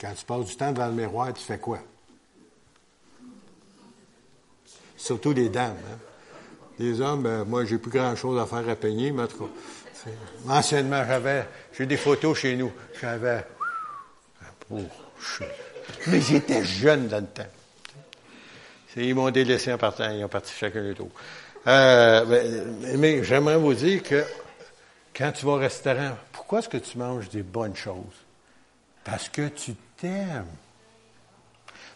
[0.00, 1.78] Quand tu passes du temps devant le miroir, tu fais quoi?
[4.96, 5.76] Surtout les dames.
[5.76, 5.98] Hein?
[6.78, 10.10] Les hommes, ben, moi, j'ai plus grand-chose à faire à peigner, mais en tout cas,
[10.48, 12.72] anciennement, j'avais, j'ai des photos chez nous.
[13.00, 13.44] J'avais,
[14.70, 14.80] oh,
[16.06, 17.46] mais j'étais jeune dans le temps.
[18.96, 21.10] Ils m'ont délaissé en partant, ils ont parti chacun de tour.
[21.66, 24.24] Euh, ben, mais j'aimerais vous dire que
[25.16, 28.24] quand tu vas au restaurant, pourquoi est-ce que tu manges des bonnes choses?
[29.02, 30.46] Parce que tu t'aimes.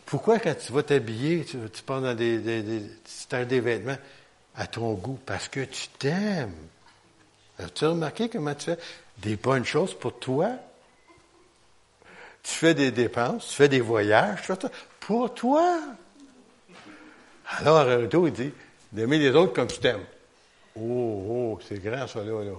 [0.06, 3.98] Pourquoi quand tu vas t'habiller, tu, tu pars dans des, des, des, des vêtements
[4.56, 5.18] à ton goût?
[5.26, 6.54] Parce que tu t'aimes.
[7.58, 8.78] As-tu remarqué comment tu fais
[9.18, 10.50] des bonnes choses pour toi?
[12.42, 14.40] Tu fais des dépenses, tu fais des voyages,
[15.00, 15.80] pour toi.
[17.58, 18.52] Alors, Arnaud, il dit,
[18.92, 20.04] d'aimer les autres comme tu t'aimes.
[20.76, 22.52] Oh, oh, c'est grand ça là, là.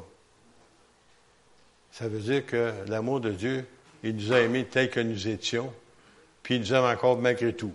[1.91, 3.65] Ça veut dire que l'amour de Dieu,
[4.04, 5.73] il nous a aimés tel que nous étions,
[6.43, 7.73] puis il nous aime encore malgré tout.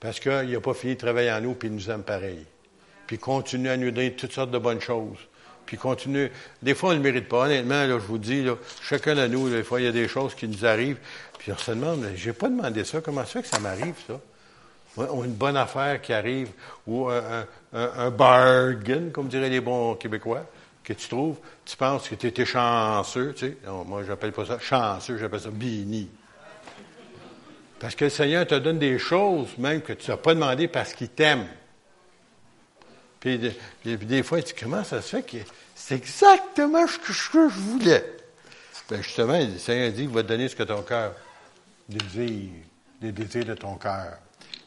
[0.00, 2.44] Parce qu'il n'a pas fini de travailler en nous, puis il nous aime pareil.
[3.06, 5.18] Puis continue à nous donner toutes sortes de bonnes choses.
[5.66, 6.30] Puis continue.
[6.62, 7.46] Des fois, on ne le mérite pas.
[7.46, 8.46] Honnêtement, là, je vous dis,
[8.82, 10.98] chacun de nous, des fois, il y a des choses qui nous arrivent.
[11.38, 13.00] Puis on se demande, j'ai pas demandé ça.
[13.00, 14.20] Comment ça fait que ça m'arrive, ça?
[14.96, 16.50] Ou une bonne affaire qui arrive,
[16.86, 20.46] ou un, un, bargain, comme diraient les bons Québécois,
[20.84, 21.36] que tu trouves.
[21.64, 23.56] Tu penses que tu étais chanceux, tu sais.
[23.66, 26.08] Non, moi, j'appelle pas ça chanceux, j'appelle ça béni.
[27.80, 30.94] Parce que le Seigneur te donne des choses, même que tu n'as pas demandé parce
[30.94, 31.46] qu'il t'aime.
[33.24, 33.38] Puis,
[33.82, 35.38] des fois, dis, comment ça se fait que
[35.74, 38.04] c'est exactement ce que, je voulais?
[38.90, 41.14] Ben justement, le Seigneur dit qu'il va te donner ce que ton cœur
[41.88, 42.50] désire,
[43.00, 44.18] les désirs de ton cœur.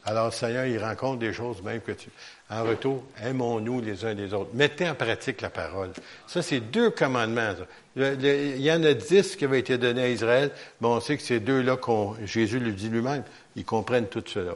[0.06, 2.10] Alors, le Seigneur, il rencontre des choses même que tu.
[2.50, 4.50] En retour, aimons-nous les uns les autres.
[4.56, 5.92] Mettez en pratique la parole.
[6.26, 7.54] Ça, c'est deux commandements.
[7.96, 10.50] il y en a dix qui avaient été donnés à Israël,
[10.82, 11.78] mais on sait que ces deux-là,
[12.24, 13.24] Jésus le dit lui-même,
[13.56, 14.56] ils comprennent tout cela.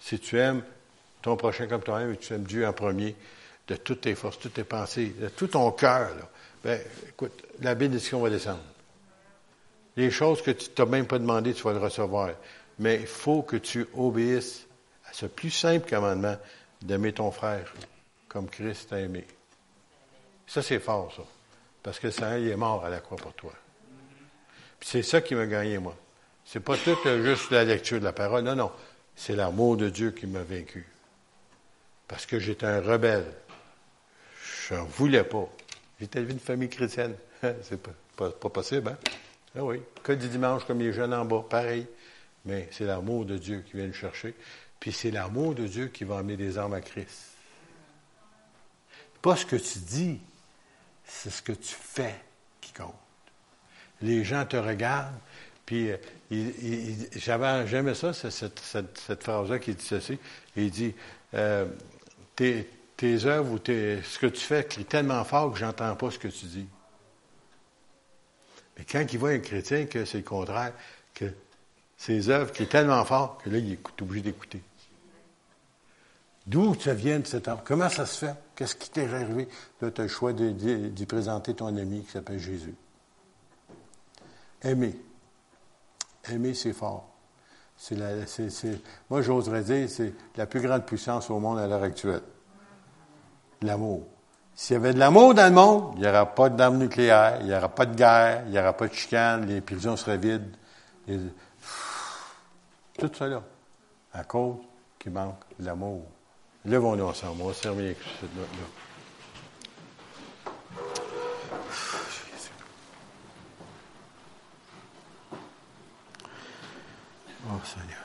[0.00, 0.62] Si tu aimes
[1.22, 3.14] ton prochain comme toi-même et tu aimes Dieu en premier,
[3.68, 6.10] de toutes tes forces, toutes tes pensées, de tout ton cœur,
[6.62, 8.60] ben, écoute, la bénédiction va descendre.
[9.96, 12.30] Les choses que tu t'as même pas demandé, tu vas le recevoir.
[12.78, 14.66] Mais il faut que tu obéisses
[15.08, 16.36] à ce plus simple commandement
[16.82, 17.72] d'aimer ton frère
[18.28, 19.26] comme Christ t'a aimé.
[20.46, 21.22] Ça, c'est fort, ça.
[21.82, 23.52] Parce que le Seigneur, il est mort à la croix pour toi.
[24.80, 25.96] c'est ça qui m'a gagné, moi.
[26.44, 28.42] C'est pas tout juste la lecture de la parole.
[28.42, 28.72] Non, non.
[29.14, 30.86] C'est l'amour de Dieu qui m'a vaincu.
[32.10, 33.32] Parce que j'étais un rebelle.
[34.68, 35.48] Je n'en voulais pas.
[36.00, 37.14] J'étais une famille chrétienne.
[37.62, 38.98] c'est pas, pas, possible, hein?
[39.56, 39.80] Ah oui.
[40.02, 41.86] Que du dimanche, comme les jeunes en bas, pareil.
[42.44, 44.34] Mais c'est l'amour de Dieu qui vient nous chercher.
[44.80, 47.28] Puis c'est l'amour de Dieu qui va amener des armes à Christ.
[49.22, 50.20] Pas ce que tu dis,
[51.04, 52.16] c'est ce que tu fais
[52.60, 52.94] qui compte.
[54.02, 55.14] Les gens te regardent,
[55.64, 55.96] puis euh,
[57.14, 60.18] j'avais j'aimais ça, cette, phrase-là qui dit ceci.
[60.56, 60.94] Il dit
[61.34, 61.66] euh,
[62.96, 66.28] tes, œuvres ou ce que tu fais crie tellement fort que j'entends pas ce que
[66.28, 66.66] tu dis.
[68.76, 70.72] Mais quand il voit un chrétien que c'est le contraire,
[71.14, 71.26] que
[71.96, 74.62] ses œuvres crient tellement fort que là, il est obligé d'écouter.
[76.46, 77.60] D'où ça vient de cet homme?
[77.64, 78.34] Comment ça se fait?
[78.56, 79.46] Qu'est-ce qui t'est arrivé?
[79.80, 82.74] Là, tu as le choix d'y présenter ton ami qui s'appelle Jésus.
[84.62, 84.98] Aimer.
[86.28, 87.10] Aimer, c'est fort.
[87.82, 87.96] C'est
[89.08, 92.20] moi, j'oserais dire, c'est la plus grande puissance au monde à l'heure actuelle.
[93.62, 94.06] L'amour.
[94.54, 97.46] S'il y avait de l'amour dans le monde, il n'y aura pas d'armes nucléaires, il
[97.46, 100.54] n'y aura pas de guerre, il n'y aura pas de chicane, les prisons seraient vides.
[102.98, 103.42] Tout cela,
[104.12, 104.56] à cause
[104.98, 106.02] qu'il manque l'amour.
[106.66, 107.40] Levons-nous ensemble.
[107.40, 108.89] On va terminer cette note-là.
[117.52, 117.98] Oh Seigneur.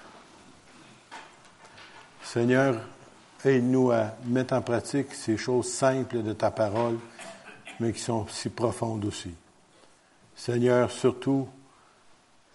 [2.24, 2.82] Seigneur,
[3.44, 6.98] aide-nous à mettre en pratique ces choses simples de ta parole,
[7.80, 9.34] mais qui sont si profondes aussi.
[10.36, 11.48] Seigneur, surtout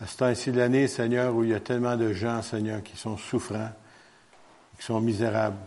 [0.00, 2.96] à ce temps-ci de l'année, Seigneur, où il y a tellement de gens, Seigneur, qui
[2.96, 3.70] sont souffrants,
[4.78, 5.58] qui sont misérables.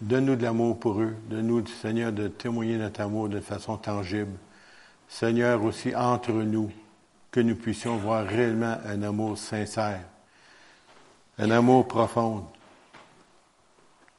[0.00, 1.14] Donne-nous de l'amour pour eux.
[1.28, 4.32] Donne-nous, Seigneur, de témoigner notre amour de façon tangible.
[5.08, 6.70] Seigneur, aussi entre nous,
[7.30, 10.02] que nous puissions voir réellement un amour sincère,
[11.38, 12.46] un amour profond.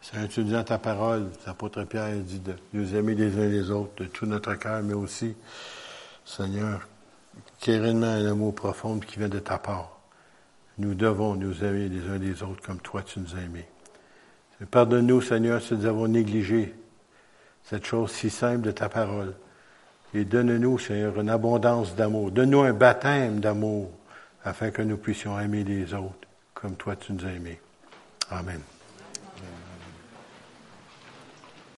[0.02, 4.04] Seigneur, tu dis ta parole, l'apôtre Pierre dit de nous aimer les uns les autres
[4.04, 5.36] de tout notre cœur, mais aussi,
[6.26, 6.88] Seigneur,
[7.60, 10.00] qu'il y ait réellement un amour profond qui vient de ta part.
[10.78, 14.66] Nous devons nous aimer les uns les autres comme toi tu nous as.
[14.66, 16.74] Pardonne-nous, Seigneur, si nous avons négligé
[17.64, 19.36] cette chose si simple de ta parole.
[20.14, 22.32] Et donne-nous, Seigneur, une abondance d'amour.
[22.32, 23.90] Donne-nous un baptême d'amour
[24.44, 27.60] afin que nous puissions aimer les autres comme toi tu nous as aimés.
[28.30, 28.62] Amen.